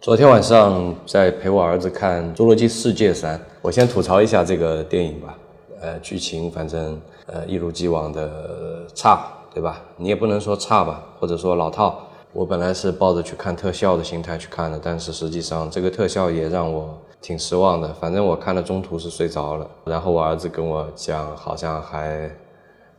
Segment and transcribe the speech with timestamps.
[0.00, 5.36] 昨天晚上在陪我儿子看《侏罗纪世界三》，我先吐槽一下这个电影吧。
[5.78, 9.82] 呃，剧情反正呃一如既往的差，对吧？
[9.98, 12.00] 你也不能说差吧，或者说老套。
[12.32, 17.92] 我本来是抱着去看特效的心态去看的，但是实际上这个特效也让我挺失望的。
[18.00, 22.30] 反正我看了中途是睡着了，然后我儿子跟我讲，好像还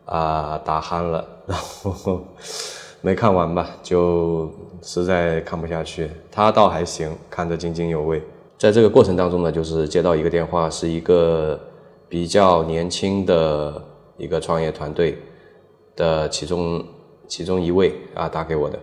[0.06, 2.22] 啊打鼾了，然后
[3.02, 4.50] 没看完吧，就
[4.82, 6.10] 实在看不下去。
[6.32, 8.22] 他倒还行，看得津津有味。
[8.60, 11.60] 在这个过程当中呢，就是接到一个电话，是一个
[12.08, 13.82] 比较年轻的
[14.18, 15.18] 一个创业团队
[15.96, 16.86] 的其中
[17.28, 18.78] 其中一位啊打给我的。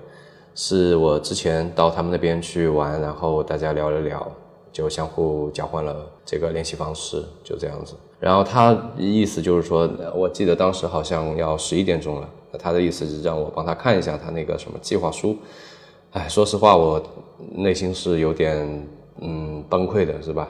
[0.52, 4.28] 是我之前到他们那边去玩，然后大家聊了聊，
[4.72, 7.94] 就相互交换了这个联系方式，就这样子。
[8.19, 15.36] 然后他意思就是说，我记得当时好像要十一点钟了，他的意思是让我帮他看一下他那个什么计划书。
[16.12, 17.02] 哎，说实话，我
[17.54, 18.86] 内心是有点
[19.20, 20.48] 嗯崩溃的，是吧？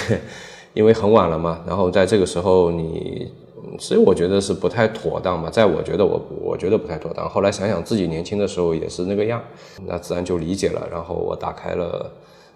[0.74, 3.32] 因为很晚了嘛，然后在这个时候你。
[3.78, 7.26] 所以我觉得是不太妥当嘛，在我觉得我我觉得不太妥当。
[7.30, 9.40] 后来想想自己年轻的时候也是那个样，
[9.86, 10.86] 那自然就理解了。
[10.90, 12.10] 然后我打开了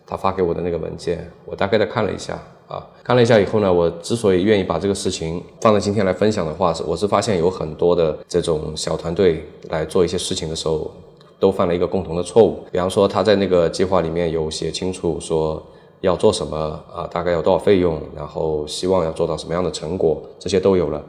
[0.04, 10.90] 他发给我的那个文件，我大概的看了一下啊，看了一下以后呢，我之所以愿意把这个事情放在今天来分享的话，是我是发现有很多的这种小团队来做一些事情的时候，
[11.38, 12.60] 都犯了一个共同的错误。
[12.72, 15.62] 比方说他在那个计划里面有写清楚说。
[16.02, 16.56] 要做什么
[16.94, 17.08] 啊？
[17.10, 17.98] 大概有多少费用？
[18.14, 20.20] 然后希望要做到什么样的成果？
[20.38, 21.02] 这些都有了。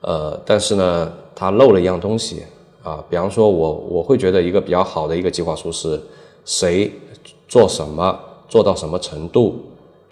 [0.00, 2.42] 呃，但是呢，他漏了一样东西
[2.82, 3.04] 啊。
[3.08, 6.00] 比方说，我我会觉得一个比较好的一个计划书是，
[6.46, 6.90] 谁
[7.46, 9.60] 做什么，做到什么程度，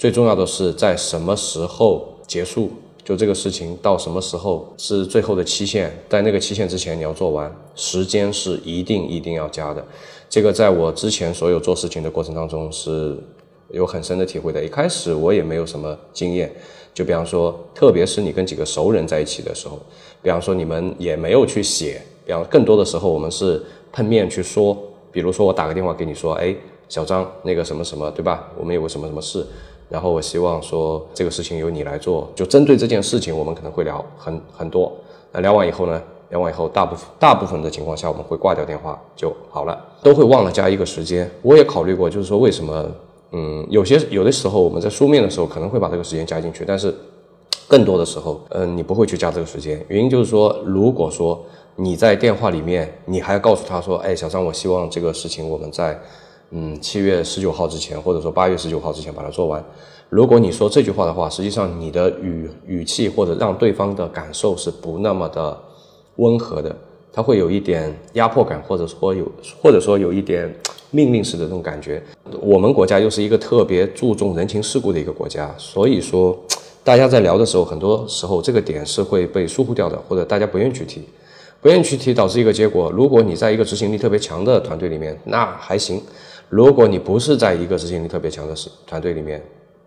[0.02, 2.68] 最重要的是在什么时候结束。
[3.04, 9.84] 就这个事情到什么时候是最后的期限，在那个期限之前你要做完，时间是一定一定要加的。
[10.28, 13.16] 这个在我之前所有做事情的过程当中是。
[13.70, 14.62] 有很深的体会的。
[14.62, 16.52] 一开始我也没有什么经验，
[16.92, 19.78] 就比方说，特别是你跟几个熟人在一起的时候，
[20.20, 24.76] 比方说你们也没有去写，比方更多的时候我们是碰面去说。
[25.10, 26.54] 比如说我打个电话给你说，哎，
[26.86, 28.50] 小张，那个什么什么，对吧？
[28.58, 29.46] 我们有个什么什么事，
[29.92, 32.28] 然后我希望说这个事情由你来做。
[32.34, 34.90] 就针对这件事情，我们可能会聊很很多。
[35.30, 36.02] 那聊完以后呢？
[36.30, 41.30] 聊完以后，大部分大部分的情况下我们会挂掉电话就好了，都会忘了加一个时间。
[41.42, 42.86] 我也考虑过，就是说为什么？
[43.32, 46.94] 嗯，有些有的时候我们在书面的时候可能会把这个时间加进去，但是
[47.68, 49.82] 更多的时候，嗯，你不会去加这个时间。
[49.88, 51.42] 原因就是说，如果说
[51.76, 55.98] 你在电话里面，你还要告诉他说，哎，小张，我希望这个事情我们在
[56.54, 59.64] 嗯七月十九号之前，或者说八月十九号之前把它做完。
[60.10, 65.58] 如果你说这句话的话，实际上你的语语气或者让对方的感受是不那么的
[66.16, 66.76] 温和的。
[67.14, 69.26] 他会有一点压迫感，或者说有，
[69.62, 70.54] 或者说有一点
[70.90, 72.02] 命令式的这种感觉。
[72.40, 76.38] 我们国家又是一个特别注重人情世故的一个国家，所以说
[76.84, 81.02] 大家在聊的时候，很多时候这个点是会被疏忽掉的，或者大家不愿意去提，
[81.60, 82.90] 不愿意去提，导致一个结果。
[82.90, 85.98] 如果你在一个执行力特别强的团队里面，那还行；
[86.52, 88.54] 如果你不是在一个执行力特别强的
[88.86, 89.42] 团队里面，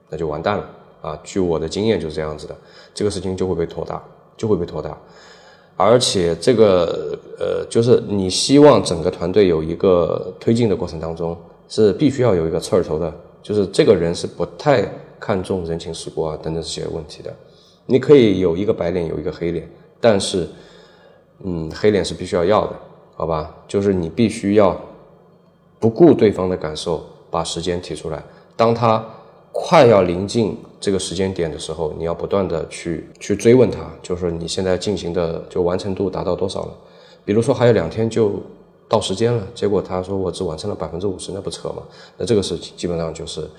[0.09, 0.67] 那就完蛋了
[0.99, 1.19] 啊！
[1.23, 2.57] 据我的经验就是这样子的，
[2.91, 4.01] 这个事情就会被拖大，
[4.35, 4.97] 就会被拖大。
[5.77, 11.37] 而且这个呃，就是你希望整个团队有一个推进的过程当中，
[11.69, 17.31] 是必须要有一个刺儿头的，就是这个人是不太看重人情世故啊等等这些问题的。
[17.85, 19.69] 你可以有一个白脸，有一个黑脸，
[20.01, 20.47] 但是，
[21.43, 22.73] 嗯，黑脸是必须要要的，
[23.15, 23.55] 好吧？
[23.67, 24.75] 就是你必须要
[25.85, 28.23] 不顾对方的感受，把时间提出来，
[28.55, 29.05] 当他。
[29.57, 36.73] 快要临近这个时间点的时候，你要不断的去去追问他，就是你现在进行的就完成度达到多少了？
[37.23, 38.33] 比如说还有两天就
[38.89, 41.83] 到时间了，结果他说我只完成了百分之五十，那不扯吗？
[42.17, 43.49] 那这个事情基本上就是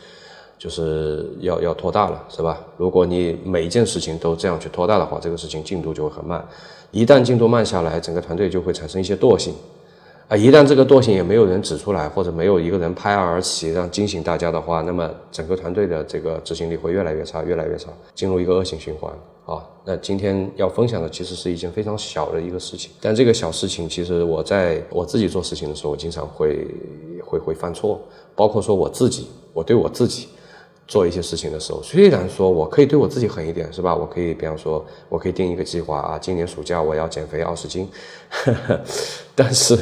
[0.58, 2.62] 就是要要拖大了，是吧？
[2.76, 6.46] 如果你每一件事情都这样去拖大的话，这个事情进度就会很慢。
[6.90, 9.54] 一旦进度慢下来，整个团队就会产生一些惰性。
[10.28, 19.12] 啊，一旦这个惰性也没有人指出来，或者没有一个人拍案而起，让惊醒大家的话，那么整个团队的这个执行力会越来越差，越来越差，进入一个恶性循环。
[19.44, 26.66] 啊，那今天要分享的其实是一件非常小的一个事情，但这个小事情其实我在我自己做事情的时候，我经常会
[27.24, 28.00] 会会犯错，
[28.34, 30.26] 包括说我自己，我对我自己。
[30.86, 33.94] 做一些事情的时候，虽然说我可以对我自己狠一点，是吧？
[33.94, 37.88] 我可以，比方说，我可以定一个计划啊，今年暑假我要减肥二十斤，
[39.34, 39.76] 但是，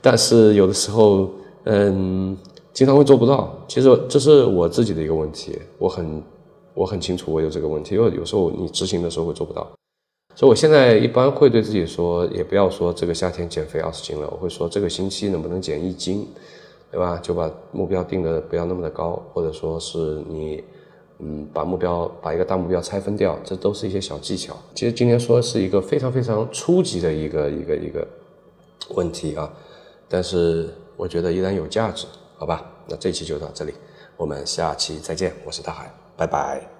[0.00, 1.30] 但是有的时候，
[1.64, 2.36] 嗯，
[2.72, 3.54] 经常会做不到。
[3.68, 6.22] 其实这是我自己的一个问题，我很，
[6.72, 9.66] 我很清楚我有这个问题，因为有时候你执行的时候会做不到。
[10.34, 16.26] 所以我现在一般会对自己说，也不要说这个夏天减肥二十斤了，我会说这个星期能不能减一斤。
[16.90, 17.18] 对吧？
[17.22, 20.64] 就把目标定的不要那么的高，或者说是你，
[21.18, 24.56] 嗯，把目标把一个大目标拆分掉，这都是一些小技巧。
[24.74, 28.06] 其实今天说是一个非常非常初级的一个一个一个
[28.94, 29.52] 问题啊，
[30.08, 32.06] 但是我觉得依然有价值，
[32.36, 32.64] 好吧？
[32.88, 33.74] 那这期就到这里，
[34.16, 36.77] 我们下期再见，我是大海，拜拜。